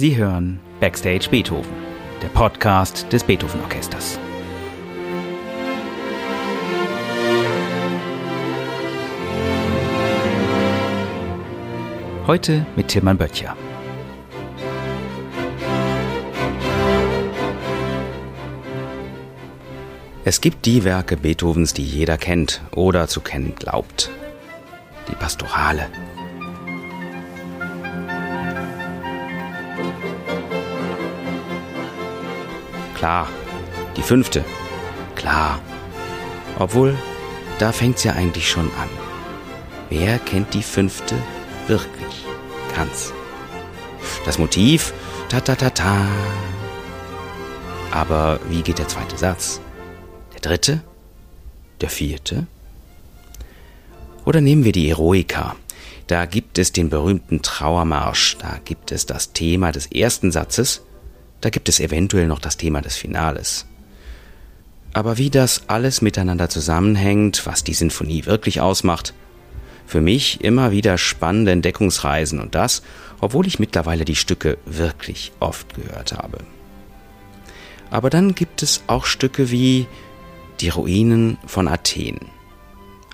[0.00, 1.74] Sie hören Backstage Beethoven,
[2.22, 4.18] der Podcast des Beethoven Orchesters.
[12.26, 13.54] Heute mit Tilman Böttcher.
[20.24, 24.10] Es gibt die Werke Beethovens, die jeder kennt oder zu kennen glaubt.
[25.10, 25.88] Die Pastorale,
[33.00, 33.28] Klar.
[33.96, 34.44] Die fünfte.
[35.16, 35.58] Klar.
[36.58, 36.94] Obwohl,
[37.58, 38.90] da fängt's ja eigentlich schon an.
[39.88, 41.14] Wer kennt die fünfte
[41.66, 42.26] wirklich?
[42.76, 43.14] Ganz.
[44.26, 44.92] Das Motiv?
[45.30, 46.06] Ta ta ta ta.
[47.90, 49.62] Aber wie geht der zweite Satz?
[50.34, 50.82] Der dritte?
[51.80, 52.46] Der vierte?
[54.26, 55.56] Oder nehmen wir die Eroika.
[56.06, 60.82] Da gibt es den berühmten Trauermarsch, da gibt es das Thema des ersten Satzes
[61.40, 63.66] da gibt es eventuell noch das Thema des Finales.
[64.92, 69.14] Aber wie das alles miteinander zusammenhängt, was die Sinfonie wirklich ausmacht,
[69.86, 72.82] für mich immer wieder spannende Entdeckungsreisen und das,
[73.20, 76.38] obwohl ich mittlerweile die Stücke wirklich oft gehört habe.
[77.90, 79.86] Aber dann gibt es auch Stücke wie
[80.60, 82.20] Die Ruinen von Athen,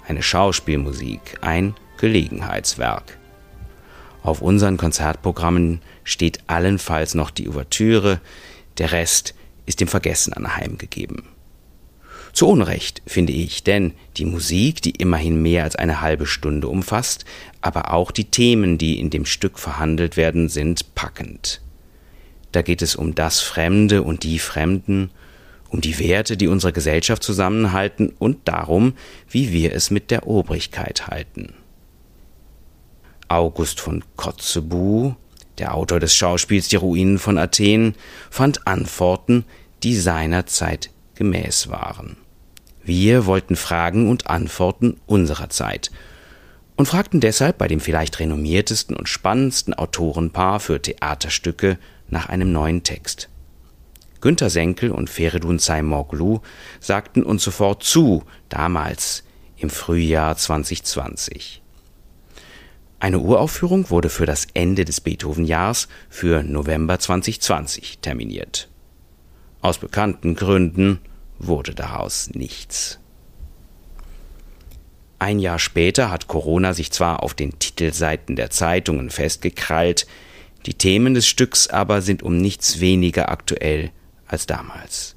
[0.06, 3.19] eine Schauspielmusik, ein Gelegenheitswerk.
[4.22, 8.21] Auf unseren Konzertprogrammen steht allenfalls noch die Ouvertüre,
[8.79, 9.35] der Rest
[9.67, 11.25] ist dem Vergessen anheimgegeben.
[12.33, 17.25] Zu Unrecht, finde ich, denn die Musik, die immerhin mehr als eine halbe Stunde umfasst,
[17.61, 21.61] aber auch die Themen, die in dem Stück verhandelt werden, sind packend.
[22.53, 25.11] Da geht es um das Fremde und die Fremden,
[25.71, 28.93] um die Werte, die unsere Gesellschaft zusammenhalten und darum,
[29.29, 31.55] wie wir es mit der Obrigkeit halten.
[33.29, 35.17] August von Kotzebue,
[35.59, 37.94] der Autor des Schauspiels Die Ruinen von Athen,
[38.31, 39.44] fand Antworten,
[39.83, 42.17] die seiner Zeit gemäß waren.
[42.83, 45.91] Wir wollten Fragen und Antworten unserer Zeit
[46.77, 51.78] und fragten deshalb bei dem vielleicht renommiertesten und spannendsten Autorenpaar für Theaterstücke
[52.09, 53.28] nach einem neuen Text.
[54.21, 56.41] Günter Senkel und Feridun Saimoglu
[56.81, 59.25] sagten uns sofort zu, damals
[59.56, 61.62] im Frühjahr 2020.
[62.99, 68.69] Eine Uraufführung wurde für das Ende des Beethoven-Jahrs für November 2020 terminiert.
[69.61, 71.01] Aus bekannten Gründen
[71.39, 72.99] wurde daraus nichts.
[75.19, 80.07] Ein Jahr später hat Corona sich zwar auf den Titelseiten der Zeitungen festgekrallt,
[80.65, 83.91] die Themen des Stücks aber sind um nichts weniger aktuell
[84.27, 85.17] als damals.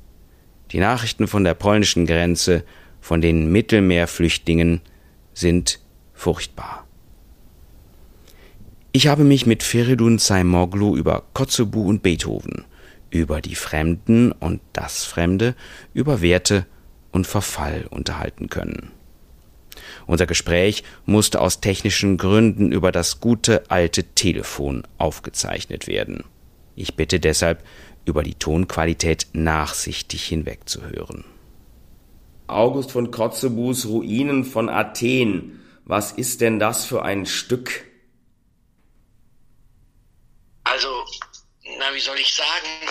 [0.72, 2.64] Die Nachrichten von der polnischen Grenze,
[3.02, 4.82] von den Mittelmeerflüchtlingen
[5.34, 5.80] sind
[6.14, 6.89] furchtbar.
[8.92, 12.66] Ich habe mich mit Feridun Saimoglu über Kotzebue und Beethoven,
[13.12, 15.56] über die Fremden und das Fremde,
[15.94, 16.66] über Werte
[17.12, 18.92] und Verfall unterhalten können.
[20.08, 26.24] Unser Gespräch musste aus technischen Gründen über das gute alte Telefon aufgezeichnet werden.
[26.76, 27.64] Ich bitte deshalb,
[28.06, 31.26] über die Tonqualität nachsichtig hinwegzuhören.
[32.48, 35.60] August von Kotzebues Ruinen von Athen.
[35.86, 37.86] Was ist denn das für ein Stück?
[40.64, 40.88] Also,
[41.94, 42.68] wie soll ich sagen,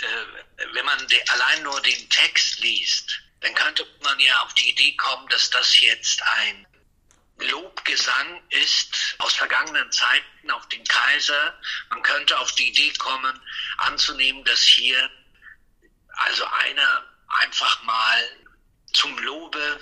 [0.00, 4.96] äh, wenn man allein nur den Text liest, dann könnte man ja auf die Idee
[4.96, 6.66] kommen, dass das jetzt ein
[7.38, 11.58] Lobgesang ist aus vergangenen Zeiten auf den Kaiser.
[11.90, 13.40] Man könnte auf die Idee kommen,
[13.78, 15.10] anzunehmen, dass hier
[16.08, 17.04] also einer
[17.40, 18.30] einfach mal
[18.92, 19.80] zum Lobe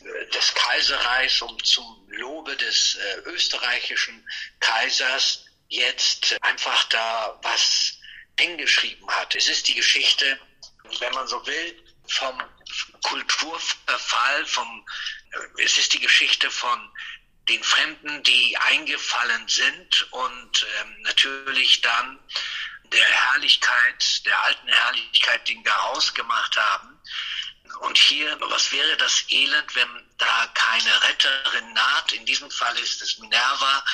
[0.00, 4.28] äh, des Kaiserreichs und zum Lobe des äh, österreichischen
[4.60, 7.98] Kaisers jetzt einfach da was
[8.38, 9.34] hingeschrieben hat.
[9.34, 10.38] Es ist die Geschichte,
[11.00, 12.42] wenn man so will, vom
[13.02, 14.86] Kulturverfall, vom,
[15.32, 16.90] äh, es ist die Geschichte von
[17.48, 22.18] den Fremden, die eingefallen sind und ähm, natürlich dann
[22.84, 27.00] der Herrlichkeit, der alten Herrlichkeit, den Garaus gemacht haben.
[27.80, 29.88] Und hier, was wäre das Elend, wenn
[30.18, 32.12] da keine Retterin naht?
[32.12, 33.84] In diesem Fall ist es Minerva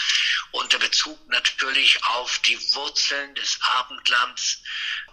[0.52, 4.62] unter Bezug natürlich auf die Wurzeln des Abendlands,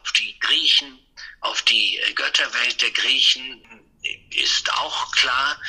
[0.02, 1.00] auf die Griechen,
[1.42, 3.86] auf die Götterwelt der Griechen
[4.32, 5.60] ist auch klar,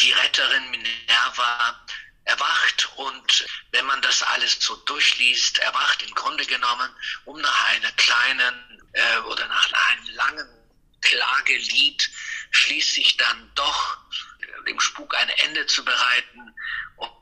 [0.00, 1.86] die Retterin Minerva
[2.24, 6.90] erwacht und wenn man das alles so durchliest, erwacht im Grunde genommen,
[7.24, 10.48] um nach einer kleinen äh, oder nach einem langen
[11.00, 12.10] Klagelied
[12.50, 13.98] schließlich dann doch
[14.66, 16.54] dem Spuk ein Ende zu bereiten.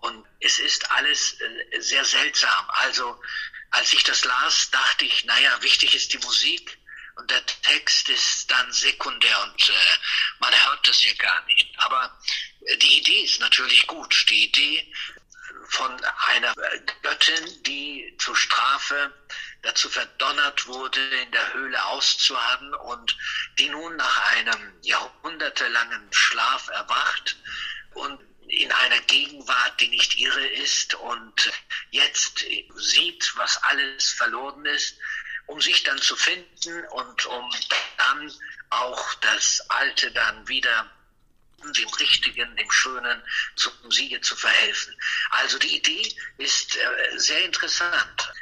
[0.00, 2.70] Und es ist alles äh, sehr seltsam.
[2.70, 3.20] Also
[3.70, 6.78] als ich das las, dachte ich, naja, wichtig ist die Musik
[7.17, 9.73] und der Text ist dann sekundär und äh,
[10.38, 11.69] man hört das ja gar nicht.
[11.79, 12.19] Aber
[12.67, 14.26] äh, die Idee ist natürlich gut.
[14.29, 14.93] Die Idee
[15.69, 16.55] von einer
[17.02, 19.12] Göttin, die zur Strafe
[19.62, 23.17] dazu verdonnert wurde, in der Höhle auszuharren und
[23.58, 27.37] die nun nach einem jahrhundertelangen Schlaf erwacht
[27.94, 31.53] und in einer Gegenwart, die nicht ihre ist und
[31.91, 32.44] jetzt
[32.76, 34.97] sieht, was alles verloren ist,
[35.47, 37.50] um sich dann zu finden und um
[37.97, 38.32] dann
[38.70, 40.91] auch das Alte dann wieder
[41.73, 43.23] dem Richtigen, dem Schönen
[43.56, 44.94] zum Siege zu verhelfen.
[45.31, 48.32] Also die Idee ist äh, sehr interessant.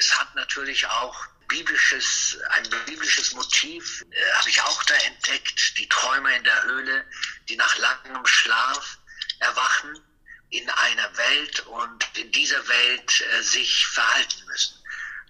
[0.00, 5.86] Es hat natürlich auch biblisches, ein biblisches Motiv, äh, habe ich auch da entdeckt, die
[5.90, 7.04] Träume in der Höhle,
[7.50, 8.96] die nach langem Schlaf
[9.40, 10.00] erwachen
[10.48, 14.82] in einer Welt und in dieser Welt äh, sich verhalten müssen.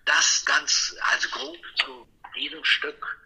[0.05, 3.19] Das ganz, also grob zu diesem Stück.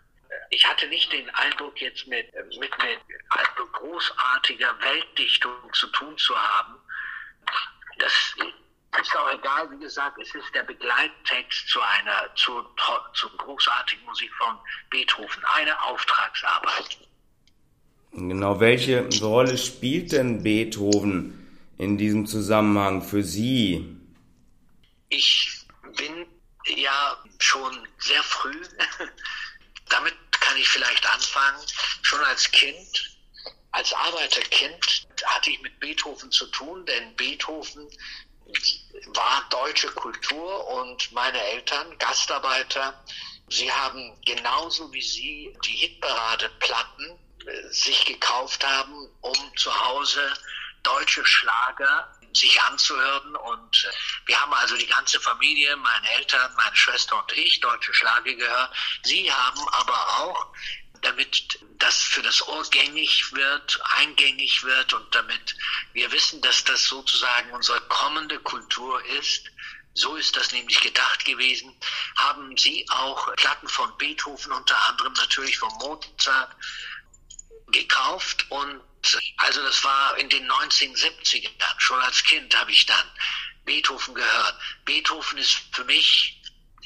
[0.49, 6.35] Ich hatte nicht den Eindruck, jetzt mit, mit, mit also großartiger Weltdichtung zu tun zu
[6.38, 6.79] haben.
[7.99, 8.35] Das
[9.00, 12.62] ist auch egal, wie gesagt, es ist der Begleittext zu einer, zu,
[13.14, 14.58] zu großartigen Musik von
[14.91, 16.99] Beethoven, eine Auftragsarbeit.
[18.12, 21.44] Genau, welche Rolle spielt denn Beethoven
[21.79, 23.96] in diesem Zusammenhang für Sie?
[25.08, 26.26] Ich bin
[26.76, 28.62] ja schon sehr früh,
[29.88, 31.61] damit kann ich vielleicht anfangen,
[32.02, 33.19] schon als Kind,
[33.73, 37.88] als Arbeiterkind hatte ich mit Beethoven zu tun, denn Beethoven
[39.09, 43.05] war deutsche Kultur und meine Eltern, Gastarbeiter,
[43.49, 47.19] sie haben genauso wie Sie die Hitparadeplatten
[47.71, 50.33] sich gekauft haben, um zu Hause
[50.83, 53.37] deutsche Schlager sich anzuhören.
[53.37, 57.95] Und äh, wir haben also die ganze Familie, meine Eltern, meine Schwester und ich, deutsche
[57.95, 58.75] Schlager gehört.
[59.03, 60.53] Sie haben aber auch,
[61.05, 65.56] damit das für das Ohr gängig wird, eingängig wird und damit
[65.93, 69.51] wir wissen, dass das sozusagen unsere kommende Kultur ist,
[69.95, 71.73] so ist das nämlich gedacht gewesen,
[72.17, 76.56] haben sie auch Platten von Beethoven, unter anderem natürlich von Mozart,
[77.69, 78.81] gekauft und
[79.39, 83.06] also das war in den 1970ern, schon als Kind habe ich dann
[83.65, 84.59] Beethoven gehört.
[84.85, 86.41] Beethoven ist für mich,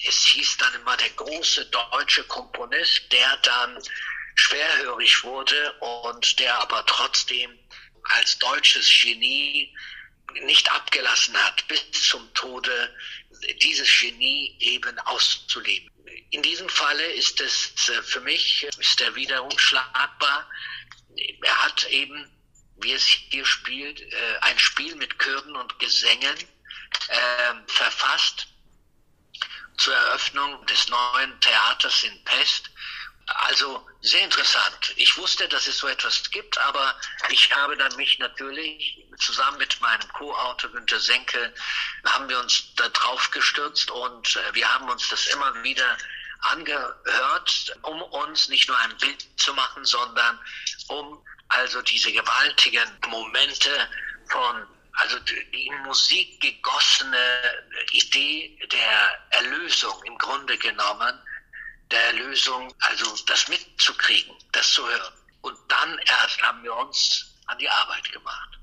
[0.07, 3.83] es hieß dann immer der große deutsche Komponist, der dann
[4.35, 7.59] schwerhörig wurde und der aber trotzdem
[8.05, 9.75] als deutsches Genie
[10.43, 12.97] nicht abgelassen hat, bis zum Tode
[13.63, 15.91] dieses Genie eben auszuleben.
[16.31, 20.49] In diesem Falle ist es äh, für mich, ist er wieder unschlagbar.
[21.43, 22.31] Er hat eben,
[22.77, 26.37] wie es hier spielt, äh, ein Spiel mit Chören und Gesängen
[27.09, 28.48] äh, verfasst
[29.79, 32.71] zur Eröffnung des neuen Theaters in Pest.
[33.27, 34.95] Also sehr interessant.
[34.97, 36.95] Ich wusste, dass es so etwas gibt, aber
[37.29, 41.53] ich habe dann mich natürlich zusammen mit meinem Co-Autor Günter Senke
[42.07, 45.99] haben wir uns da drauf gestürzt und äh, wir haben uns das immer wieder
[46.41, 50.39] angehört, um uns nicht nur ein Bild zu machen, sondern
[50.89, 53.89] um also diese gewaltigen Momente
[54.31, 54.67] von
[54.99, 55.17] also
[55.53, 57.17] die in Musik gegossene
[57.93, 61.15] Idee der Erlösung im Grunde genommen
[61.91, 65.15] der Erlösung, also das mitzukriegen, das zu hören.
[65.41, 68.59] Und dann erst haben wir uns an die Arbeit gemacht.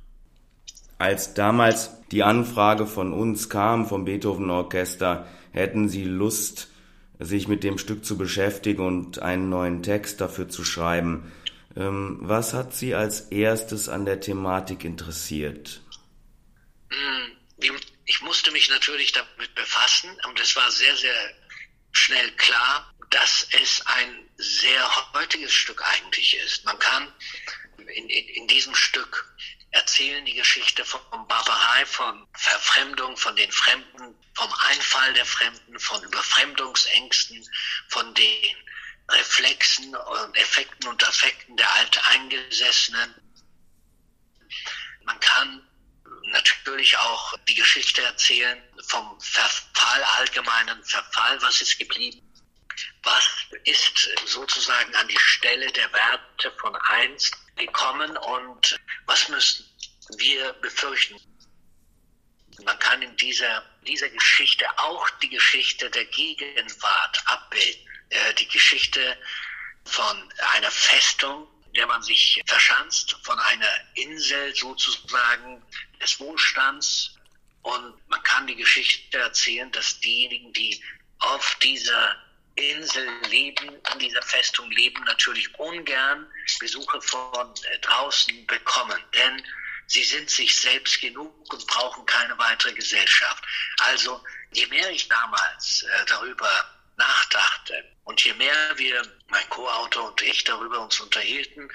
[0.97, 6.67] Als damals die Anfrage von uns kam, vom Beethoven Orchester, hätten Sie Lust,
[7.17, 11.31] sich mit dem Stück zu beschäftigen und einen neuen Text dafür zu schreiben.
[11.75, 15.81] Ähm, was hat Sie als erstes an der Thematik interessiert?
[16.89, 17.37] Hm,
[18.05, 21.33] ich musste mich natürlich damit befassen und es war sehr, sehr
[21.91, 26.65] schnell klar, dass es ein sehr heutiges Stück eigentlich ist.
[26.65, 27.13] Man kann
[27.77, 29.33] in, in, in diesem Stück
[29.71, 36.01] erzählen die Geschichte von Barbarei, von Verfremdung, von den Fremden, vom Einfall der Fremden, von
[36.03, 37.45] Überfremdungsängsten,
[37.89, 38.55] von den
[39.09, 43.15] Reflexen und Effekten und Affekten der Alteingesessenen.
[45.03, 45.64] Man kann
[46.35, 52.21] natürlich auch die Geschichte erzählen vom Verfall, allgemeinen Verfall, was ist geblieben
[53.03, 53.23] was
[53.63, 59.65] ist sozusagen an die Stelle der Werte von einst gekommen und was müssen
[60.17, 61.15] wir befürchten.
[62.63, 69.17] Man kann in dieser, dieser Geschichte auch die Geschichte der Gegenwart abbilden, äh, die Geschichte
[69.85, 75.61] von einer Festung, der man sich verschanzt, von einer Insel sozusagen
[76.01, 77.17] des Wohlstands
[77.61, 80.83] Und man kann die Geschichte erzählen, dass diejenigen, die
[81.19, 82.15] auf dieser
[82.55, 86.27] Insel leben, an dieser Festung leben, natürlich ungern
[86.59, 89.01] Besuche von äh, draußen bekommen.
[89.13, 89.43] Denn
[89.87, 93.43] sie sind sich selbst genug und brauchen keine weitere Gesellschaft.
[93.79, 94.23] Also
[94.53, 96.49] je mehr ich damals äh, darüber
[96.97, 101.69] nachdachte und je mehr wir, mein Co-Autor und ich, darüber uns unterhielten,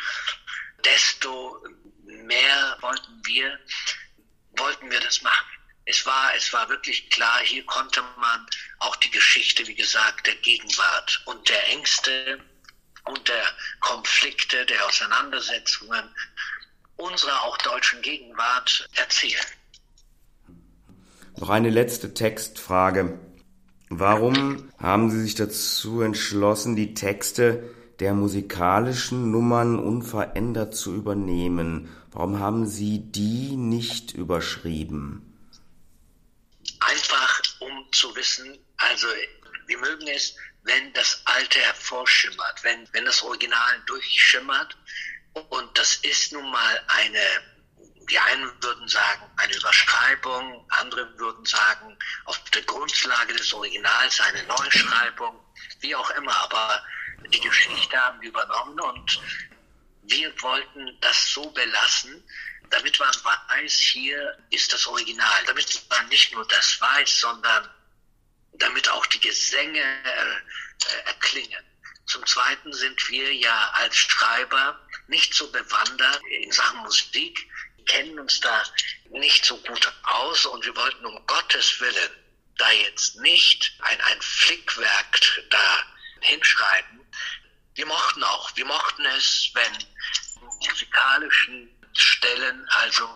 [0.85, 1.63] desto
[2.05, 3.59] mehr wollten wir,
[4.57, 5.47] wollten wir das machen.
[5.87, 8.47] Es war, es war wirklich klar, hier konnte man
[8.79, 12.41] auch die Geschichte, wie gesagt, der Gegenwart und der Ängste
[13.05, 13.45] und der
[13.81, 16.05] Konflikte, der Auseinandersetzungen
[16.97, 19.45] unserer auch deutschen Gegenwart erzählen.
[21.39, 23.19] Noch eine letzte Textfrage.
[23.89, 31.89] Warum haben Sie sich dazu entschlossen, die Texte der musikalischen Nummern unverändert zu übernehmen?
[32.13, 35.27] Warum haben Sie die nicht überschrieben?
[36.81, 39.07] Einfach um zu wissen, also
[39.67, 44.77] wir mögen es, wenn das Alte hervorschimmert, wenn, wenn das Original durchschimmert.
[45.51, 47.25] Und das ist nun mal eine,
[48.11, 54.43] die einen würden sagen, eine Überschreibung, andere würden sagen, auf der Grundlage des Originals eine
[54.45, 55.39] Neuschreibung,
[55.81, 56.37] wie auch immer.
[56.43, 56.83] Aber
[57.33, 59.21] die Geschichte haben wir übernommen und
[60.03, 62.25] wir wollten das so belassen,
[62.71, 63.15] damit man
[63.49, 67.69] weiß, hier ist das Original, damit man nicht nur das weiß, sondern
[68.53, 71.65] damit auch die Gesänge äh, erklingen.
[72.07, 74.79] Zum Zweiten sind wir ja als Schreiber
[75.09, 77.49] nicht so bewandert in Sachen Musik,
[77.87, 78.65] kennen uns da
[79.11, 82.11] nicht so gut aus und wir wollten um Gottes Willen
[82.57, 85.85] da jetzt nicht ein, ein Flickwerk da
[86.21, 87.00] hinschreiben.
[87.81, 89.73] Wir mochten auch, wir mochten es, wenn
[90.69, 93.09] musikalischen Stellen also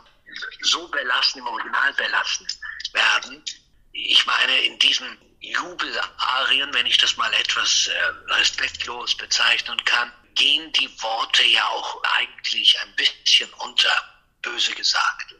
[0.62, 2.47] so belassen, im Original belassen
[2.94, 3.44] werden.
[3.92, 10.73] Ich meine, in diesen Jubelarien, wenn ich das mal etwas äh, respektlos bezeichnen kann, gehen
[10.73, 13.92] die Worte ja auch eigentlich ein bisschen unter,
[14.40, 15.35] böse gesagt.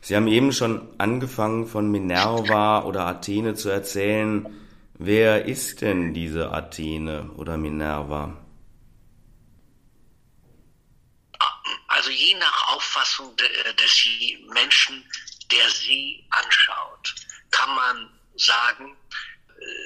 [0.00, 4.61] Sie haben eben schon angefangen von Minerva oder Athene zu erzählen.
[5.04, 8.36] Wer ist denn diese Athene oder Minerva?
[11.88, 14.08] Also je nach Auffassung des
[14.54, 15.04] Menschen,
[15.50, 17.16] der sie anschaut,
[17.50, 18.96] kann man sagen,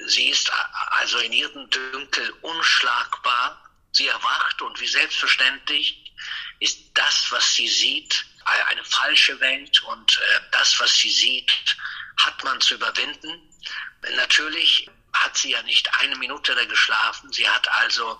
[0.05, 0.51] sie ist
[0.91, 3.59] also in ihrem Dünkel unschlagbar.
[3.93, 6.13] Sie erwacht und wie selbstverständlich
[6.59, 8.23] ist das, was sie sieht,
[8.69, 11.75] eine falsche Welt und äh, das, was sie sieht,
[12.17, 13.41] hat man zu überwinden.
[14.15, 14.87] Natürlich
[15.23, 17.31] hat sie ja nicht eine Minute da geschlafen.
[17.31, 18.19] Sie hat also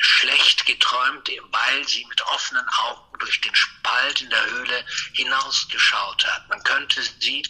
[0.00, 4.84] schlecht geträumt, weil sie mit offenen Augen durch den Spalt in der Höhle
[5.14, 6.48] hinausgeschaut hat.
[6.48, 7.42] Man könnte sie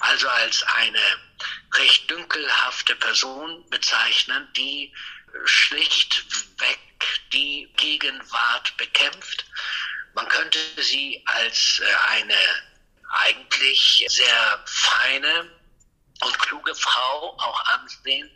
[0.00, 1.00] also als eine
[1.74, 4.92] recht dünkelhafte Person bezeichnen, die
[5.44, 6.78] schlichtweg
[7.32, 9.44] die Gegenwart bekämpft.
[10.14, 12.34] Man könnte sie als äh, eine
[13.10, 15.57] eigentlich sehr feine
[16.22, 18.30] und kluge Frau auch ansehen,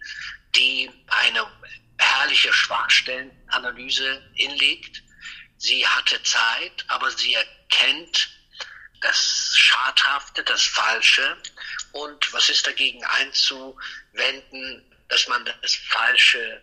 [0.54, 1.46] die eine
[1.98, 5.02] herrliche Schwachstellenanalyse hinlegt.
[5.58, 8.28] Sie hatte Zeit, aber sie erkennt
[9.00, 11.36] das Schadhafte, das Falsche
[11.92, 16.62] und was ist dagegen einzuwenden, dass man das Falsche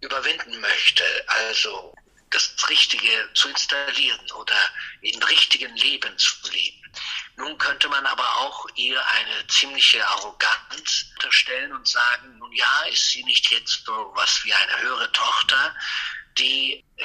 [0.00, 1.94] überwinden möchte, also
[2.30, 4.56] das Richtige zu installieren oder
[5.00, 6.87] in richtigen Leben zu leben.
[7.36, 13.10] Nun könnte man aber auch ihr eine ziemliche Arroganz unterstellen und sagen, nun ja, ist
[13.10, 15.74] sie nicht jetzt so was wie eine höhere Tochter,
[16.36, 17.04] die äh,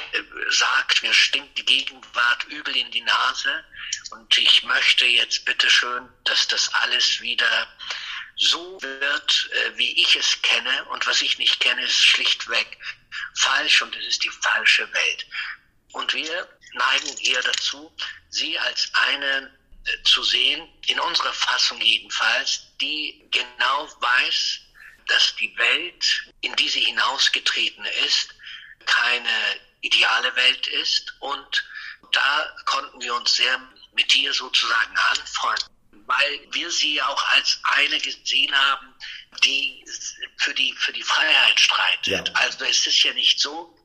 [0.50, 3.64] sagt, mir stinkt die Gegenwart übel in die Nase
[4.10, 7.68] und ich möchte jetzt bitteschön, dass das alles wieder
[8.36, 12.78] so wird, äh, wie ich es kenne und was ich nicht kenne, ist schlichtweg
[13.34, 15.26] falsch und es ist die falsche Welt.
[15.92, 17.94] Und wir neigen eher dazu,
[18.30, 19.56] sie als eine
[20.04, 24.60] zu sehen, in unserer Fassung jedenfalls, die genau weiß,
[25.06, 28.34] dass die Welt, in die sie hinausgetreten ist,
[28.86, 31.14] keine ideale Welt ist.
[31.20, 31.64] Und
[32.12, 33.60] da konnten wir uns sehr
[33.92, 35.68] mit ihr sozusagen anfreunden,
[36.06, 38.94] weil wir sie auch als eine gesehen haben,
[39.44, 39.84] die
[40.38, 42.28] für die, für die Freiheit streitet.
[42.28, 42.34] Ja.
[42.34, 43.76] Also es ist ja nicht so,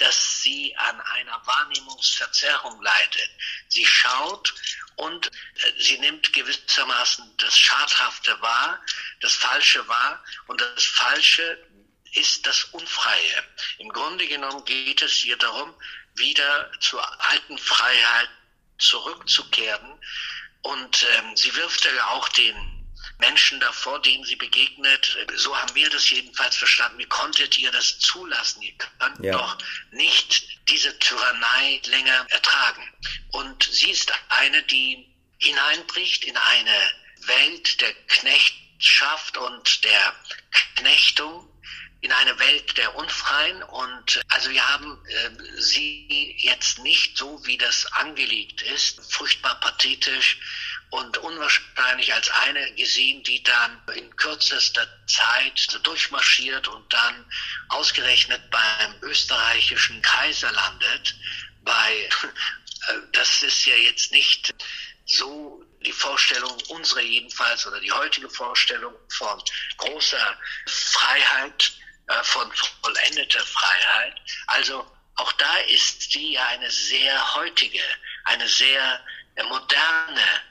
[0.00, 3.30] dass sie an einer Wahrnehmungsverzerrung leidet.
[3.68, 4.54] Sie schaut
[4.96, 5.30] und äh,
[5.78, 8.82] sie nimmt gewissermaßen das Schadhafte wahr,
[9.20, 11.58] das Falsche wahr und das Falsche
[12.14, 13.44] ist das Unfreie.
[13.78, 15.72] Im Grunde genommen geht es hier darum,
[16.14, 18.30] wieder zur alten Freiheit
[18.78, 20.00] zurückzukehren,
[20.62, 22.79] Und ähm, sie wirft ja auch den
[23.18, 25.16] Menschen davor, denen sie begegnet.
[25.36, 26.98] So haben wir das jedenfalls verstanden.
[26.98, 28.62] Wie konntet ihr das zulassen?
[28.62, 29.32] Ihr könnt ja.
[29.32, 29.58] doch
[29.92, 32.82] nicht diese Tyrannei länger ertragen.
[33.32, 35.06] Und sie ist eine, die
[35.38, 36.92] hineinbricht in eine
[37.26, 40.14] Welt der Knechtschaft und der
[40.76, 41.46] Knechtung,
[42.02, 43.62] in eine Welt der Unfreien.
[43.62, 50.38] Und also wir haben äh, sie jetzt nicht so, wie das angelegt ist, furchtbar pathetisch
[50.90, 57.24] und unwahrscheinlich als eine gesehen, die dann in kürzester Zeit durchmarschiert und dann
[57.68, 61.14] ausgerechnet beim österreichischen Kaiser landet.
[61.62, 62.08] Bei,
[63.12, 64.52] das ist ja jetzt nicht
[65.06, 69.42] so die Vorstellung, unsere jedenfalls, oder die heutige Vorstellung von
[69.78, 71.72] großer Freiheit,
[72.08, 74.20] äh, von vollendeter Freiheit.
[74.48, 77.82] Also auch da ist sie ja eine sehr heutige,
[78.24, 79.00] eine sehr
[79.48, 80.42] moderne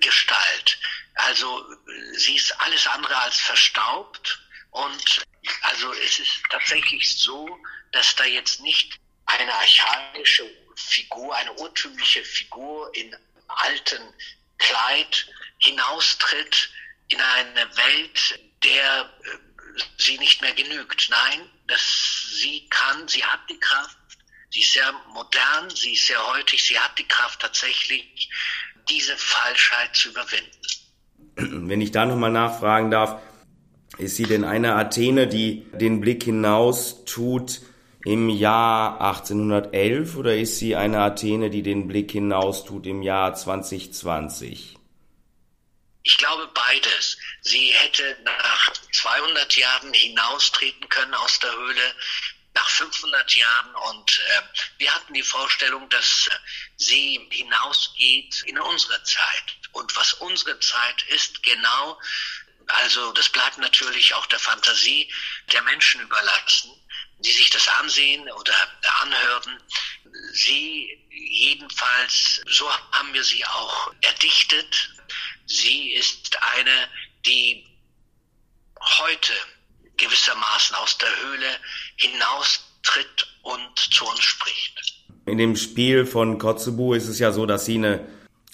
[0.00, 0.78] Gestalt.
[1.14, 1.64] Also
[2.12, 4.40] sie ist alles andere als verstaubt
[4.70, 5.26] und
[5.62, 7.58] also es ist tatsächlich so,
[7.92, 13.16] dass da jetzt nicht eine archaische Figur, eine urtümliche Figur in
[13.48, 14.14] alten
[14.58, 15.28] Kleid
[15.58, 16.70] hinaustritt
[17.08, 21.08] in eine Welt, der äh, sie nicht mehr genügt.
[21.08, 23.96] Nein, dass sie kann, sie hat die Kraft,
[24.50, 28.28] sie ist sehr modern, sie ist sehr heutig, sie hat die Kraft tatsächlich
[28.88, 30.50] diese Falschheit zu überwinden.
[31.68, 33.20] Wenn ich da nochmal nachfragen darf,
[33.98, 37.60] ist sie denn eine Athene, die den Blick hinaus tut
[38.04, 43.34] im Jahr 1811 oder ist sie eine Athene, die den Blick hinaus tut im Jahr
[43.34, 44.76] 2020?
[46.02, 47.18] Ich glaube beides.
[47.40, 51.94] Sie hätte nach 200 Jahren hinaustreten können aus der Höhle
[52.56, 54.42] nach 500 Jahren und äh,
[54.78, 56.36] wir hatten die Vorstellung, dass äh,
[56.76, 59.44] sie hinausgeht in unsere Zeit.
[59.72, 62.00] Und was unsere Zeit ist, genau,
[62.66, 65.12] also das bleibt natürlich auch der Fantasie
[65.52, 66.72] der Menschen überlassen,
[67.18, 68.54] die sich das ansehen oder
[69.02, 69.62] anhören.
[70.32, 74.90] Sie jedenfalls, so haben wir sie auch erdichtet.
[75.44, 76.88] Sie ist eine,
[77.26, 77.66] die
[78.80, 79.34] heute
[79.96, 81.46] gewissermaßen aus der Höhle
[81.96, 85.04] hinaustritt und zu uns spricht.
[85.26, 88.06] In dem Spiel von Kotzebue ist es ja so, dass sie eine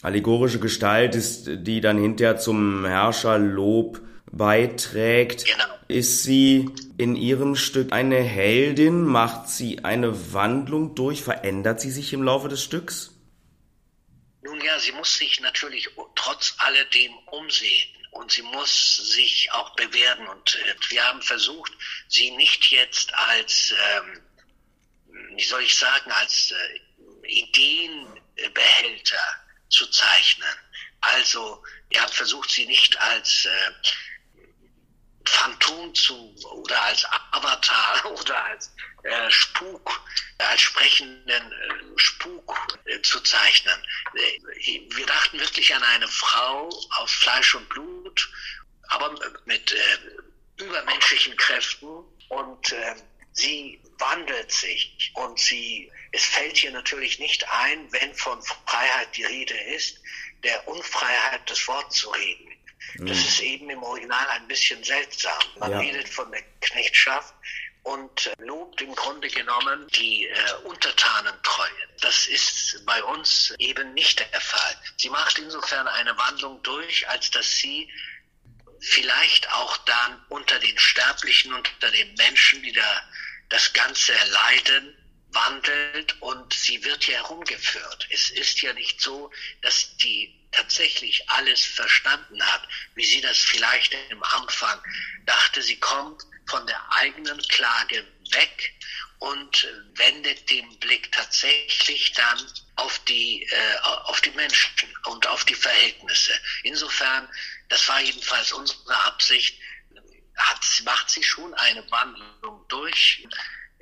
[0.02, 4.00] allegorische Gestalt ist, die dann hinterher zum Herrscherlob
[4.30, 5.44] beiträgt.
[5.44, 5.64] Genau.
[5.88, 9.04] Ist sie in ihrem Stück eine Heldin?
[9.04, 11.22] Macht sie eine Wandlung durch?
[11.22, 13.10] Verändert sie sich im Laufe des Stücks?
[14.42, 20.28] Nun ja, sie muss sich natürlich trotz alledem umsehen und sie muss sich auch bewähren.
[20.28, 21.72] Und äh, wir haben versucht,
[22.08, 24.22] sie nicht jetzt als, ähm,
[25.34, 26.80] wie soll ich sagen, als äh,
[27.26, 29.24] Ideenbehälter
[29.68, 30.54] zu zeichnen.
[31.00, 33.72] Also wir haben versucht, sie nicht als äh,
[35.24, 40.02] Phantom zu oder als Avatar oder als äh, Spuk,
[40.38, 43.74] als sprechenden äh, Spuk äh, zu zeichnen.
[44.14, 48.30] Äh, wir dachten wirklich an eine Frau aus Fleisch und Blut,
[48.88, 52.94] aber mit äh, übermenschlichen Kräften und äh,
[53.32, 59.24] sie wandelt sich und sie, es fällt hier natürlich nicht ein, wenn von Freiheit die
[59.24, 59.98] Rede ist,
[60.44, 62.51] der Unfreiheit das Wort zu reden.
[62.94, 63.08] Das mhm.
[63.08, 65.40] ist eben im Original ein bisschen seltsam.
[65.58, 65.78] Man ja.
[65.78, 67.34] redet von der Knechtschaft
[67.84, 71.88] und lobt im Grunde genommen die äh, Untertanentreue.
[72.00, 74.76] Das ist bei uns eben nicht der Fall.
[74.96, 77.90] Sie macht insofern eine Wandlung durch, als dass sie
[78.80, 83.02] vielleicht auch dann unter den Sterblichen, unter den Menschen, die da
[83.48, 84.96] das Ganze erleiden,
[85.30, 88.06] wandelt und sie wird ja herumgeführt.
[88.10, 89.30] Es ist ja nicht so,
[89.62, 94.80] dass die tatsächlich alles verstanden hat, wie sie das vielleicht im Anfang
[95.24, 95.62] dachte.
[95.62, 98.74] Sie kommt von der eigenen Klage weg
[99.18, 102.38] und wendet den Blick tatsächlich dann
[102.76, 104.70] auf die, äh, auf die Menschen
[105.06, 106.32] und auf die Verhältnisse.
[106.64, 107.28] Insofern,
[107.68, 109.60] das war jedenfalls unsere Absicht,
[110.36, 113.26] hat, macht sie schon eine Wandlung durch.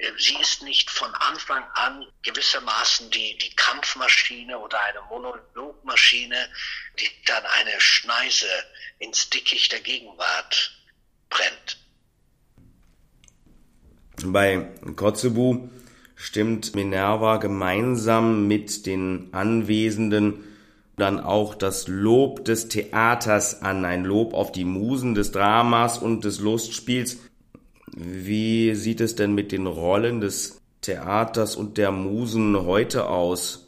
[0.01, 6.49] Äh, sie ist nicht von Anfang an gewissermaßen die, die Kampfmaschine oder eine Monologmaschine,
[6.99, 8.47] die dann eine Schneise
[8.99, 10.73] ins Dickicht der Gegenwart
[11.29, 11.79] brennt.
[14.25, 15.71] Bei Kotzebue
[16.15, 20.45] stimmt Minerva gemeinsam mit den Anwesenden
[20.97, 26.25] dann auch das Lob des Theaters an, ein Lob auf die Musen des Dramas und
[26.25, 27.19] des Lustspiels,
[27.93, 33.67] wie sieht es denn mit den Rollen des Theaters und der Musen heute aus?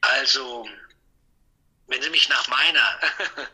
[0.00, 0.66] Also,
[1.86, 3.00] wenn Sie mich nach meiner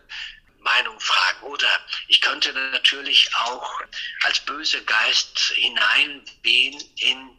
[0.60, 1.68] Meinung fragen, oder
[2.08, 3.80] ich könnte natürlich auch
[4.22, 7.38] als böse Geist hineinwehen in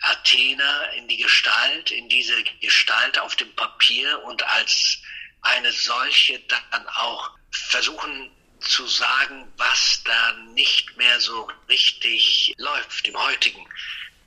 [0.00, 4.98] Athena, in die Gestalt, in diese Gestalt auf dem Papier und als
[5.42, 13.16] eine solche dann auch versuchen zu sagen, was da nicht mehr so richtig läuft im
[13.16, 13.66] heutigen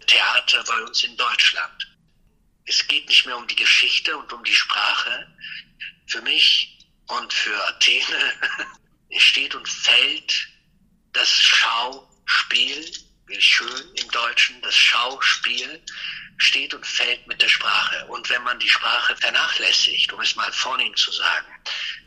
[0.08, 1.88] Theater bei uns in Deutschland.
[2.66, 5.28] Es geht nicht mehr um die Geschichte und um die Sprache.
[6.08, 8.34] Für mich und für Athene
[9.18, 10.48] steht und fällt
[11.14, 12.92] das Schauspiel,
[13.28, 15.84] wie schön im Deutschen, das Schauspiel
[16.38, 18.06] steht und fällt mit der Sprache.
[18.08, 21.48] Und wenn man die Sprache vernachlässigt, um es mal vornehm zu sagen,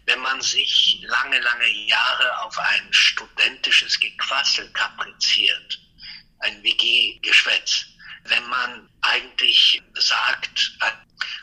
[0.07, 5.79] wenn man sich lange, lange Jahre auf ein studentisches Gequassel kapriziert,
[6.41, 7.87] ein WG-Geschwätz,
[8.25, 10.73] wenn man eigentlich sagt,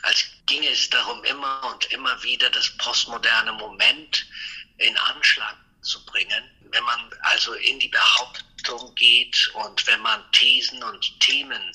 [0.02, 4.26] als ginge es darum, immer und immer wieder das postmoderne Moment
[4.78, 10.82] in Anschlag zu bringen, wenn man also in die Behauptung geht und wenn man Thesen
[10.82, 11.72] und Themen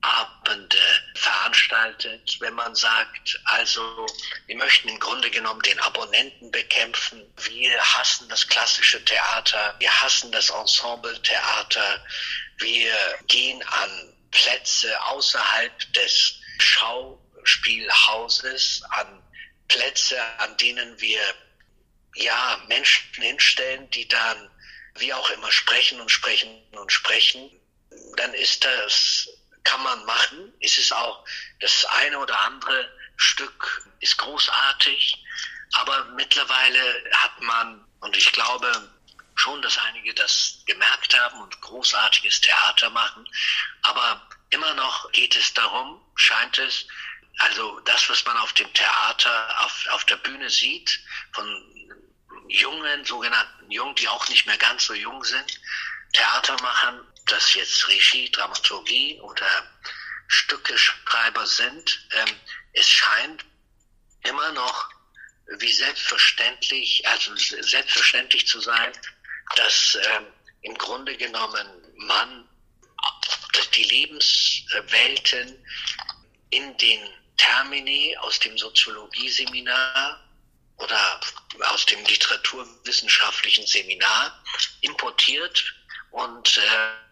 [0.00, 0.78] Abende
[1.14, 4.06] veranstaltet, wenn man sagt, also
[4.46, 10.30] wir möchten im Grunde genommen den Abonnenten bekämpfen, wir hassen das klassische Theater, wir hassen
[10.30, 12.04] das Ensemble-Theater,
[12.58, 12.94] wir
[13.26, 19.22] gehen an Plätze außerhalb des Schauspielhauses, an
[19.68, 21.22] Plätze, an denen wir
[22.14, 24.50] ja Menschen hinstellen, die dann
[24.96, 27.50] wie auch immer sprechen und sprechen und sprechen,
[28.16, 29.28] dann ist das
[29.64, 30.52] kann man machen.
[30.60, 31.24] Es auch
[31.60, 35.24] das eine oder andere Stück ist großartig,
[35.74, 38.90] aber mittlerweile hat man, und ich glaube
[39.34, 43.28] schon, dass einige das gemerkt haben und großartiges Theater machen,
[43.82, 46.86] aber immer noch geht es darum, scheint es,
[47.38, 51.00] also das, was man auf dem Theater, auf, auf der Bühne sieht,
[51.32, 51.46] von
[52.48, 55.60] jungen, sogenannten Jungen, die auch nicht mehr ganz so jung sind,
[56.14, 59.46] Theatermachern, das jetzt Regie, Dramaturgie oder
[60.28, 62.34] Stückeschreiber sind, ähm,
[62.72, 63.44] es scheint
[64.24, 64.90] immer noch
[65.58, 68.92] wie selbstverständlich, also selbstverständlich zu sein,
[69.56, 70.26] dass ähm,
[70.62, 72.48] im Grunde genommen man
[73.74, 75.64] die Lebenswelten
[76.50, 77.00] in den
[77.36, 80.22] Termini aus dem Soziologieseminar
[80.76, 81.20] oder
[81.70, 84.44] aus dem literaturwissenschaftlichen Seminar
[84.80, 85.74] importiert
[86.10, 87.07] und äh,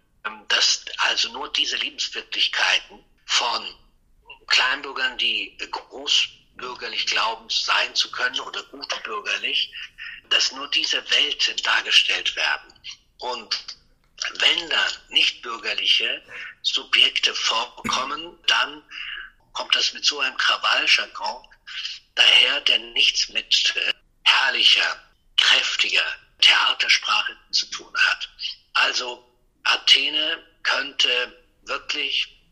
[0.48, 3.74] dass also nur diese Lebenswirklichkeiten von
[4.46, 9.72] Kleinbürgern, die großbürgerlich glauben sein zu können oder gutbürgerlich,
[10.30, 12.72] dass nur diese Welten dargestellt werden.
[13.18, 13.56] Und
[14.38, 16.22] wenn dann nicht bürgerliche
[16.62, 18.82] Subjekte vorkommen, dann
[19.52, 21.48] kommt das mit so einem Krawalljargon
[22.14, 23.92] daher, der nichts mit äh,
[24.24, 25.00] herrlicher,
[25.36, 26.04] kräftiger
[26.40, 28.28] Theatersprache zu tun hat.
[28.72, 29.35] Also
[29.66, 31.08] Athene könnte
[31.64, 32.42] wirklich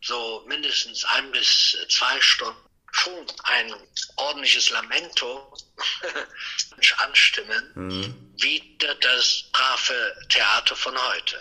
[0.00, 2.58] so mindestens ein bis zwei Stunden
[2.92, 3.72] schon ein
[4.16, 5.56] ordentliches Lamento
[6.98, 8.14] anstimmen, mhm.
[8.36, 11.36] wieder das brave Theater von heute.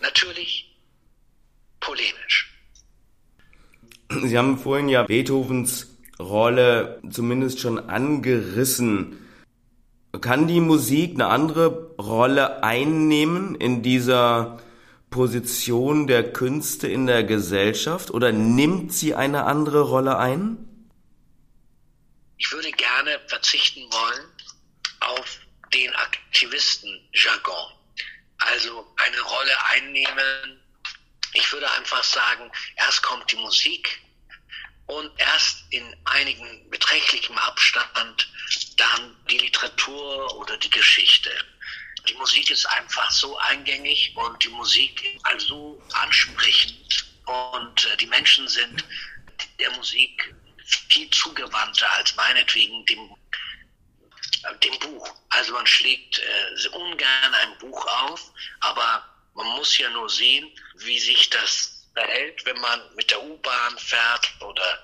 [0.00, 0.70] Natürlich
[1.80, 2.52] polemisch.
[4.24, 5.88] Sie haben vorhin ja Beethovens
[6.18, 9.23] Rolle zumindest schon angerissen.
[10.20, 14.60] Kann die Musik eine andere Rolle einnehmen in dieser
[15.10, 20.56] Position der Künste in der Gesellschaft oder nimmt sie eine andere Rolle ein?
[22.36, 24.26] Ich würde gerne verzichten wollen
[25.00, 25.38] auf
[25.72, 27.72] den Aktivisten-Jargon.
[28.38, 30.60] Also eine Rolle einnehmen.
[31.32, 34.00] Ich würde einfach sagen, erst kommt die Musik,
[34.86, 38.28] und erst in einigen beträchtlichem Abstand
[38.76, 41.30] dann die Literatur oder die Geschichte.
[42.08, 45.02] Die Musik ist einfach so eingängig und die Musik
[45.34, 48.84] ist so ansprechend und äh, die Menschen sind
[49.58, 50.34] der Musik
[50.88, 53.16] viel zugewandter als meinetwegen dem,
[54.42, 55.14] äh, dem Buch.
[55.30, 60.98] Also man schlägt äh, ungern ein Buch auf, aber man muss ja nur sehen, wie
[60.98, 64.82] sich das verhält, wenn man mit der U-Bahn fährt oder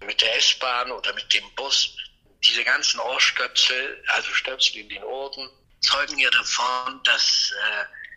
[0.00, 1.96] mit der S-Bahn oder mit dem Bus.
[2.44, 5.48] Diese ganzen Ohrstöpsel, also Stöpsel in den Ohren,
[5.80, 7.52] zeugen ja davon, dass,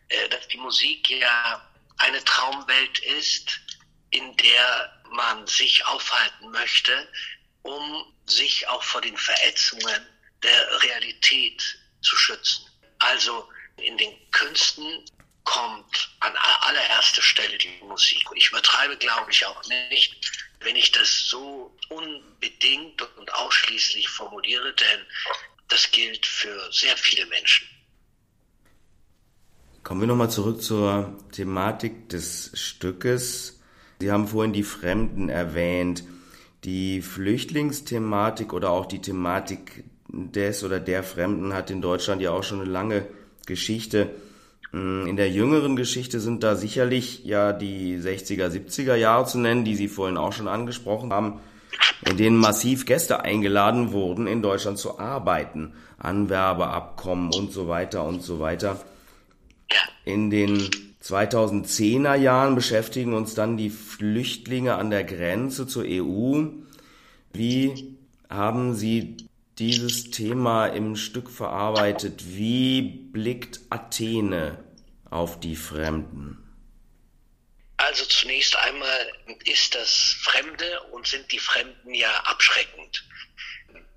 [0.09, 3.59] äh, äh, dass die Musik ja eine Traumwelt ist,
[4.11, 7.07] in der man sich aufhalten möchte,
[7.63, 10.07] um sich auch vor den Verätzungen
[10.43, 11.61] der Realität
[12.01, 12.65] zu schützen.
[12.99, 15.05] Also in den Künsten
[15.51, 18.23] kommt an allererster Stelle die Musik.
[18.35, 20.15] Ich übertreibe, glaube ich, auch nicht,
[20.61, 24.73] wenn ich das so unbedingt und ausschließlich formuliere,
[26.71, 27.67] sehr viele Menschen.
[29.83, 33.59] Kommen wir nochmal zurück zur Thematik des Stückes.
[33.99, 36.03] Sie haben vorhin die Fremden erwähnt.
[36.63, 42.43] Die Flüchtlingsthematik oder auch die Thematik des oder der Fremden hat in Deutschland ja auch
[42.43, 43.07] schon eine lange
[43.45, 44.15] Geschichte.
[44.71, 49.65] Mm, in der jüngeren Geschichte sind da sicherlich ja die 60er, 70er Jahre zu nennen,
[49.65, 51.39] die Sie vorhin auch schon angesprochen haben,
[52.09, 55.73] in denen massiv Gäste eingeladen wurden, in Deutschland zu arbeiten.
[55.97, 58.79] Anwerbeabkommen und so weiter und so weiter.
[60.03, 60.69] In den
[61.03, 66.43] 2010er Jahren beschäftigen uns dann die Flüchtlinge an der Grenze zur EU.
[67.33, 67.97] Wie
[68.29, 69.17] haben Sie
[69.61, 72.23] dieses Thema im Stück verarbeitet.
[72.35, 74.57] Wie blickt Athene
[75.11, 76.39] auf die Fremden?
[77.77, 79.11] Also zunächst einmal
[79.45, 83.03] ist das Fremde und sind die Fremden ja abschreckend.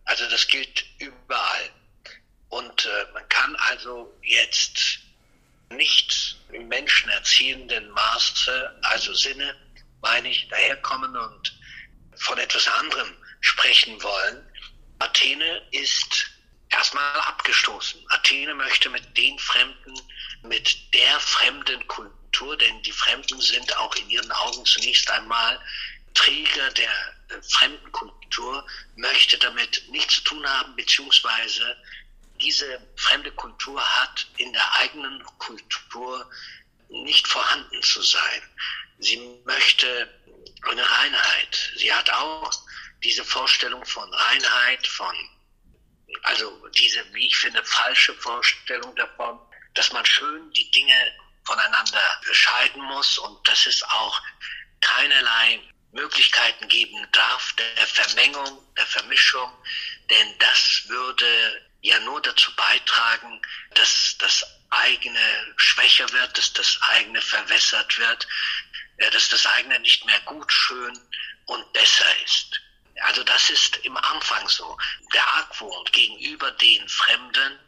[0.05, 1.71] Also das gilt überall.
[2.51, 4.99] Und äh, man kann also jetzt
[5.71, 9.57] nicht im menschenerziehenden Maße, also Sinne,
[10.03, 11.59] meine ich, daherkommen und
[12.17, 14.47] von etwas anderem sprechen wollen,
[14.99, 16.31] Athene ist
[16.71, 18.01] erstmal abgestoßen.
[18.11, 19.95] Athene möchte mit den Fremden,
[20.43, 25.61] mit der fremden Kultur, denn die Fremden sind auch in ihren Augen zunächst einmal
[26.15, 26.91] Träger der
[27.29, 31.77] äh, fremden Kultur, möchte damit nichts zu tun haben, beziehungsweise
[32.41, 36.29] diese fremde Kultur hat in der eigenen Kultur
[36.89, 38.43] nicht vorhanden zu sein.
[38.99, 40.09] Sie möchte
[40.63, 41.73] eine Reinheit.
[41.77, 42.53] Sie hat auch
[43.05, 45.15] diese Vorstellung von Reinheit, von,
[46.23, 49.39] also diese, wie ich finde, falsche Vorstellung davon,
[49.75, 51.13] dass man schön die Dinge
[51.45, 54.23] voneinander scheiden muss und dass es auch
[54.81, 55.61] keinerlei
[55.93, 59.53] Möglichkeiten geben darf der Vermengung, der Vermischung,
[60.11, 63.41] denn das würde ja nur dazu beitragen,
[63.75, 68.27] dass das eigene schwächer wird, dass das eigene verwässert wird,
[69.13, 70.99] dass das eigene nicht mehr gut, schön
[71.47, 72.61] und besser ist.
[73.03, 74.77] Also das ist im Anfang so.
[75.13, 77.59] Der Argwohn gegenüber den Fremden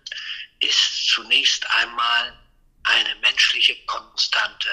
[0.61, 2.39] ist zunächst einmal
[2.85, 4.71] eine menschliche Konstante.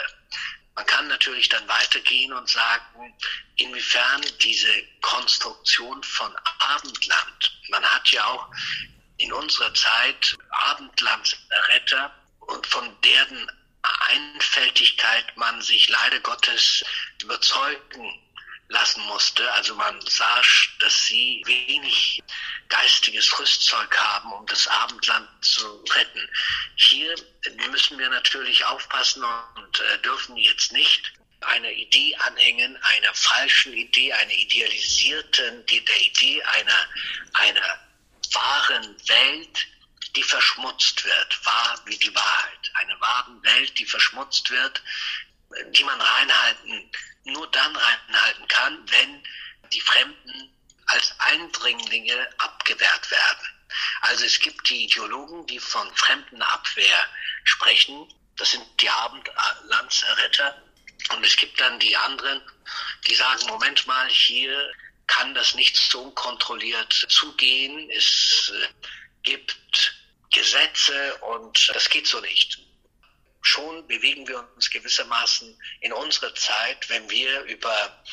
[0.76, 3.16] Man kann natürlich dann weitergehen und sagen,
[3.58, 8.50] inwiefern diese Konstruktion von Abendland, man hat ja auch
[9.18, 13.52] in unserer Zeit Abendlandsretter und von deren
[13.84, 16.84] Einfältigkeit man sich leider Gottes
[17.22, 18.20] überzeugen
[18.74, 19.50] lassen musste.
[19.54, 20.42] Also man sah,
[20.80, 22.22] dass sie wenig
[22.68, 26.30] geistiges Rüstzeug haben, um das Abendland zu retten.
[26.76, 27.16] Hier
[27.70, 29.24] müssen wir natürlich aufpassen
[29.56, 36.42] und äh, dürfen jetzt nicht einer Idee anhängen, einer falschen Idee, einer idealisierten, der Idee
[36.44, 36.88] einer,
[37.34, 37.80] einer
[38.32, 39.68] wahren Welt,
[40.16, 42.72] die verschmutzt wird, wahr wie die Wahrheit.
[42.76, 44.82] Eine wahren Welt, die verschmutzt wird,
[45.72, 46.92] die man reinhalten
[47.26, 49.24] nur dann reinhalten kann, wenn
[49.72, 50.54] die Fremden
[50.88, 53.48] als Eindringlinge abgewehrt werden.
[54.02, 57.08] Also es gibt die Ideologen, die von Fremdenabwehr
[57.44, 58.08] sprechen.
[58.38, 60.62] Das sind die Abendlandserretter.
[61.16, 62.42] Und es gibt dann die anderen,
[63.08, 64.72] die sagen, Moment mal, hier
[65.08, 67.90] kann das nicht so unkontrolliert zugehen.
[67.92, 68.68] Es äh,
[69.24, 69.96] gibt
[70.32, 72.63] Gesetze und das geht so nicht
[73.44, 78.04] schon bewegen wir uns gewissermaßen in unsere Zeit, wenn wir über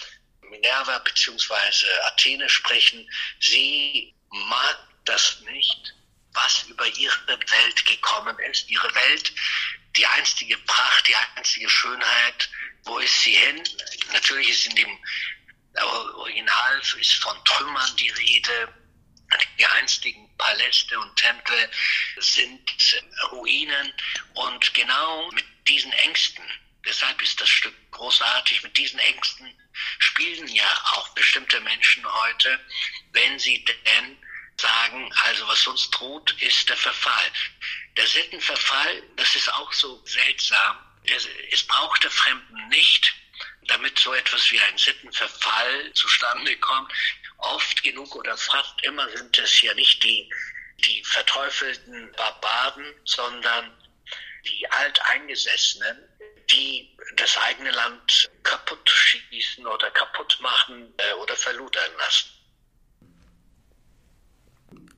[0.42, 1.86] Minerva bzw.
[2.06, 3.08] Athene sprechen.
[3.40, 5.94] Sie mag das nicht,
[6.32, 8.68] was über ihre Welt gekommen ist.
[8.68, 9.32] Ihre Welt,
[9.96, 12.50] die einstige Pracht, die einstige Schönheit,
[12.84, 13.62] wo ist sie hin?
[14.12, 14.98] Natürlich ist in dem
[16.16, 18.74] Original ist von Trümmern die Rede.
[19.58, 21.70] Die einstigen Paläste und Tempel
[22.18, 22.70] sind
[23.30, 23.92] Ruinen
[24.34, 26.44] und genau mit diesen Ängsten,
[26.84, 29.54] deshalb ist das Stück großartig, mit diesen Ängsten
[29.98, 32.60] spielen ja auch bestimmte Menschen heute,
[33.12, 34.18] wenn sie denn
[34.56, 37.32] sagen, also was uns droht, ist der Verfall.
[37.96, 40.78] Der Sittenverfall, das ist auch so seltsam.
[41.50, 43.14] Es braucht der Fremden nicht,
[43.62, 46.92] damit so etwas wie ein Sittenverfall zustande kommt
[47.40, 50.28] oft genug oder fast immer sind es ja nicht die,
[50.84, 53.72] die verteufelten Barbaren, sondern
[54.46, 55.96] die Alteingesessenen,
[56.50, 62.30] die das eigene Land kaputt schießen oder kaputt machen äh, oder verludern lassen.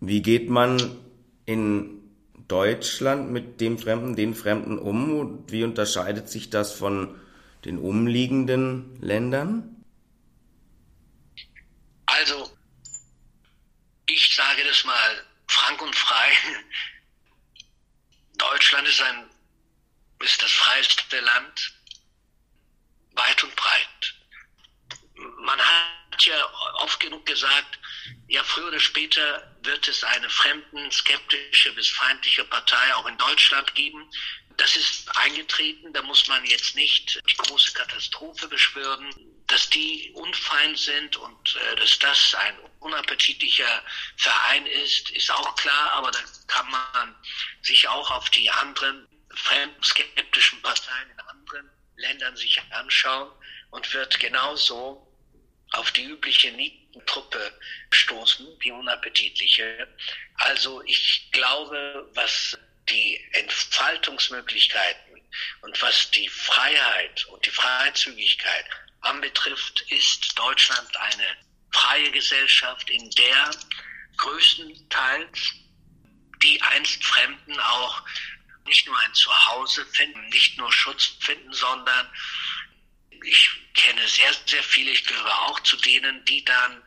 [0.00, 1.00] Wie geht man
[1.46, 2.02] in
[2.48, 7.20] Deutschland mit dem Fremden, den Fremden um wie unterscheidet sich das von
[7.64, 9.71] den umliegenden Ländern?
[12.18, 12.58] Also,
[14.06, 16.30] ich sage das mal frank und frei,
[18.34, 19.30] Deutschland ist ein,
[20.20, 21.72] ist das freieste Land
[23.12, 24.14] weit und breit.
[25.38, 26.44] Man hat ja
[26.80, 27.78] oft genug gesagt,
[28.28, 33.74] ja, früher oder später wird es eine fremden, skeptische bis feindliche Partei auch in Deutschland
[33.74, 34.10] geben.
[34.56, 39.14] Das ist eingetreten, da muss man jetzt nicht die große Katastrophe beschwören.
[39.52, 43.82] Dass die unfein sind und äh, dass das ein unappetitlicher
[44.16, 47.14] Verein ist, ist auch klar, aber da kann man
[47.60, 53.30] sich auch auf die anderen fremden, skeptischen Parteien in anderen Ländern sich anschauen
[53.72, 55.06] und wird genauso
[55.72, 57.52] auf die übliche Nietentruppe
[57.90, 59.86] stoßen, die unappetitliche.
[60.36, 65.20] Also ich glaube, was die Entfaltungsmöglichkeiten
[65.60, 68.64] und was die Freiheit und die Freizügigkeit
[69.02, 71.36] anbetrifft, ist Deutschland eine
[71.72, 73.50] freie Gesellschaft, in der
[74.16, 75.54] größtenteils
[76.42, 78.02] die einst Fremden auch
[78.66, 82.08] nicht nur ein Zuhause finden, nicht nur Schutz finden, sondern
[83.24, 86.82] ich kenne sehr, sehr viele, ich gehöre auch zu denen, die dann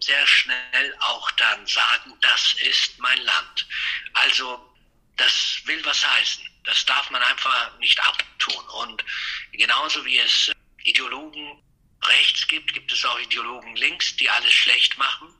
[0.00, 3.66] sehr schnell auch dann sagen, das ist mein Land.
[4.12, 4.74] Also
[5.16, 6.44] das will was heißen.
[6.64, 8.68] Das darf man einfach nicht abtun.
[8.82, 9.04] Und
[9.52, 10.52] genauso wie es
[10.86, 11.62] Ideologen
[12.02, 15.34] rechts gibt, gibt es auch Ideologen links, die alles schlecht machen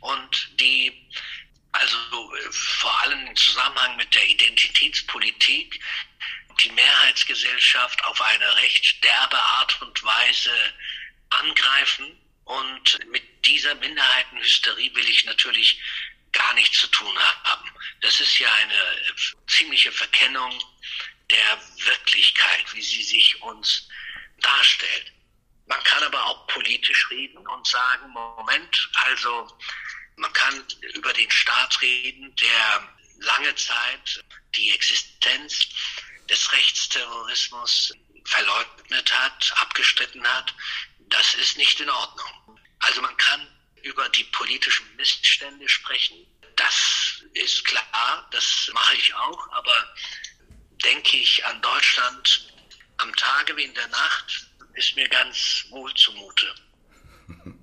[0.00, 1.08] und die
[1.72, 1.96] also
[2.50, 5.80] vor allem im Zusammenhang mit der Identitätspolitik
[6.62, 10.52] die Mehrheitsgesellschaft auf eine recht derbe Art und Weise
[11.30, 12.16] angreifen.
[12.44, 15.80] Und mit dieser Minderheitenhysterie will ich natürlich
[16.30, 17.70] gar nichts zu tun haben.
[18.02, 19.14] Das ist ja eine
[19.48, 20.52] ziemliche Verkennung
[21.30, 23.88] der Wirklichkeit, wie sie sich uns
[24.44, 25.12] darstellt.
[25.66, 29.56] Man kann aber auch politisch reden und sagen, Moment, also
[30.16, 34.24] man kann über den Staat reden, der lange Zeit
[34.56, 35.68] die Existenz
[36.28, 37.92] des Rechtsterrorismus
[38.24, 40.54] verleugnet hat, abgestritten hat.
[41.08, 42.60] Das ist nicht in Ordnung.
[42.80, 43.48] Also man kann
[43.82, 46.26] über die politischen Missstände sprechen.
[46.56, 49.94] Das ist klar, das mache ich auch, aber
[50.84, 52.53] denke ich an Deutschland
[52.98, 56.46] am Tage wie in der Nacht, ist mir ganz wohl zumute.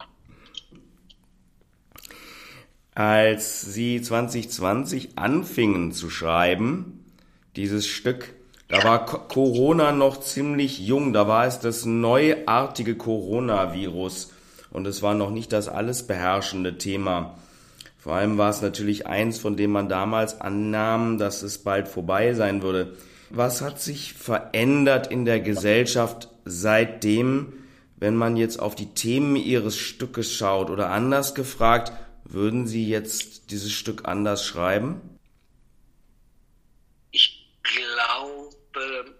[2.93, 7.05] Als Sie 2020 anfingen zu schreiben,
[7.55, 8.33] dieses Stück,
[8.67, 14.33] da war Corona noch ziemlich jung, da war es das neuartige Coronavirus
[14.71, 17.37] und es war noch nicht das alles beherrschende Thema.
[17.97, 22.33] Vor allem war es natürlich eins, von dem man damals annahm, dass es bald vorbei
[22.33, 22.97] sein würde.
[23.33, 27.53] Was hat sich verändert in der Gesellschaft seitdem,
[27.95, 30.69] wenn man jetzt auf die Themen Ihres Stückes schaut?
[30.69, 31.93] Oder anders gefragt,
[32.25, 35.17] würden Sie jetzt dieses Stück anders schreiben?
[37.11, 39.15] Ich glaube,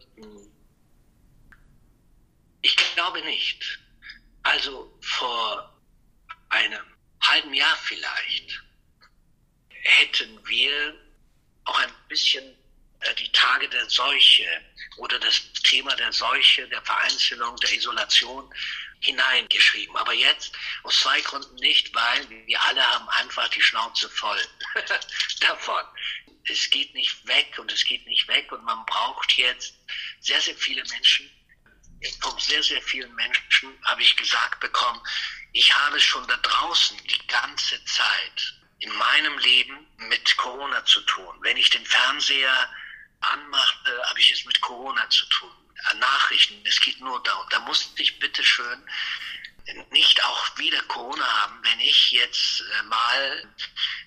[2.61, 3.79] ich glaube nicht.
[4.43, 5.73] Also vor
[6.49, 6.83] einem
[7.21, 8.61] halben Jahr vielleicht
[9.69, 10.95] hätten wir
[11.63, 12.43] auch ein bisschen
[13.17, 14.45] die Tage der Seuche
[14.97, 18.53] oder das Thema der Seuche, der Vereinzelung, der Isolation
[19.01, 19.95] hineingeschrieben.
[19.97, 24.41] Aber jetzt aus zwei Gründen nicht, weil wir alle haben einfach die Schnauze voll
[25.39, 25.83] davon.
[26.45, 29.75] Es geht nicht weg und es geht nicht weg und man braucht jetzt
[30.19, 31.29] sehr, sehr viele Menschen.
[32.21, 34.99] Von sehr, sehr vielen Menschen habe ich gesagt bekommen,
[35.53, 41.37] ich habe schon da draußen die ganze Zeit in meinem Leben mit Corona zu tun.
[41.41, 42.69] Wenn ich den Fernseher
[43.21, 45.51] anmache, habe ich es mit Corona zu tun.
[45.99, 47.45] Nachrichten, es geht nur darum.
[47.49, 48.83] Da musste ich bitteschön
[49.91, 53.47] nicht auch wieder Corona haben, wenn ich jetzt äh, mal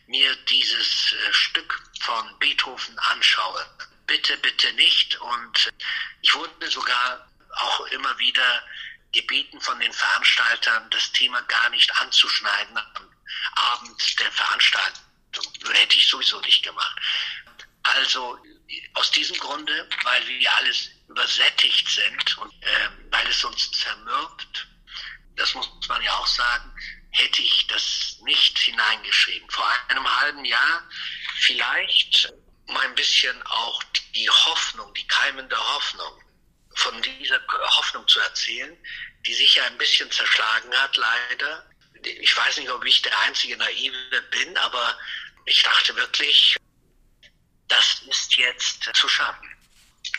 [0.07, 3.66] mir dieses äh, Stück von Beethoven anschaue.
[4.07, 5.17] Bitte, bitte nicht.
[5.21, 5.73] Und
[6.23, 8.62] ich wurde sogar auch immer wieder
[9.12, 13.10] gebeten von den Veranstaltern, das Thema gar nicht anzuschneiden am
[13.54, 15.02] Abend der Veranstaltung.
[15.73, 17.00] Hätte ich sowieso nicht gemacht.
[17.85, 18.38] Also
[18.94, 24.66] aus diesem Grunde, weil wir alles übersättigt sind und äh, weil es uns zermürbt,
[25.37, 26.72] das muss man ja auch sagen,
[27.10, 29.48] hätte ich das nicht hineingeschrieben.
[29.50, 30.88] Vor einem halben Jahr
[31.40, 32.33] vielleicht
[32.66, 33.83] um ein bisschen auch
[34.14, 36.20] die Hoffnung, die keimende Hoffnung,
[36.77, 37.40] von dieser
[37.77, 38.77] Hoffnung zu erzählen,
[39.27, 41.70] die sich ja ein bisschen zerschlagen hat, leider.
[42.02, 44.98] Ich weiß nicht, ob ich der einzige Naive bin, aber
[45.46, 46.56] ich dachte wirklich,
[47.69, 49.48] das ist jetzt zu schaffen.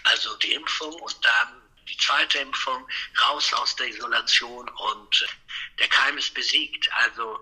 [0.03, 2.87] Also die Impfung und dann die zweite Impfung,
[3.21, 5.27] raus aus der Isolation und
[5.79, 6.91] der Keim ist besiegt.
[6.93, 7.39] Also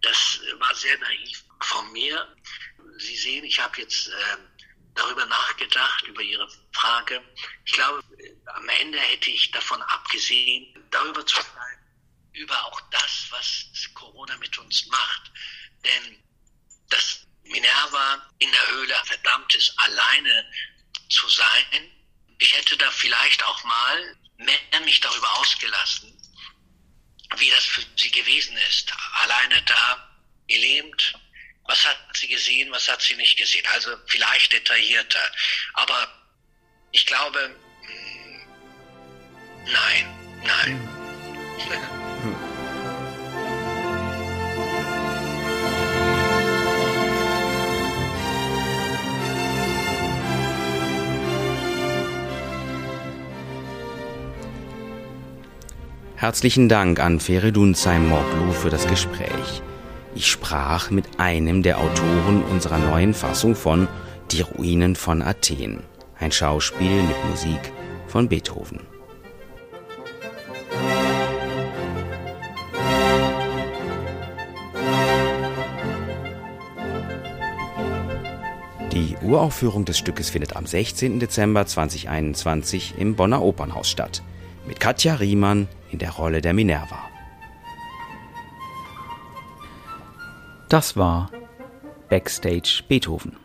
[0.00, 2.36] das war sehr naiv von mir.
[2.98, 4.36] Sie sehen, ich habe jetzt äh,
[4.94, 7.22] darüber nachgedacht, über Ihre Frage.
[7.64, 8.02] Ich glaube,
[8.46, 11.82] am Ende hätte ich davon abgesehen, darüber zu schreiben,
[12.32, 15.32] über auch das, was Corona mit uns macht.
[15.84, 16.22] Denn
[16.88, 20.50] dass Minerva in der Höhle verdammt ist, alleine
[21.08, 21.90] zu sein,
[22.38, 26.12] ich hätte da vielleicht auch mal mehr mich darüber ausgelassen,
[27.36, 28.92] wie das für sie gewesen ist.
[29.22, 30.14] Alleine da,
[30.48, 31.14] gelähmt,
[31.64, 33.66] was hat sie gesehen, was hat sie nicht gesehen.
[33.68, 35.32] Also vielleicht detaillierter.
[35.74, 36.08] Aber
[36.92, 38.42] ich glaube, hm,
[39.66, 42.00] nein, nein.
[56.24, 59.60] Herzlichen Dank an Feridun Saimoglu für das Gespräch.
[60.14, 63.88] Ich sprach mit einem der Autoren unserer neuen Fassung von
[64.30, 65.82] Die Ruinen von Athen,
[66.18, 67.60] ein Schauspiel mit Musik
[68.06, 68.80] von Beethoven.
[78.92, 81.20] Die Uraufführung des Stückes findet am 16.
[81.20, 84.22] Dezember 2021 im Bonner Opernhaus statt
[84.66, 86.98] mit Katja Riemann in der Rolle der Minerva.
[90.68, 91.30] Das war
[92.08, 93.36] Backstage Beethoven.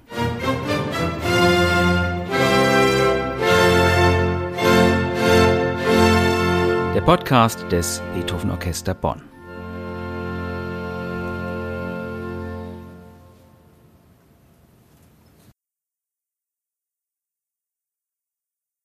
[6.96, 9.22] Der Podcast des Beethoven Orchester Bonn.